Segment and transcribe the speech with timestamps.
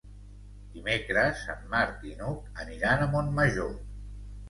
[0.77, 3.75] Dimecres en Marc i n'Hug aniran a Montmajor.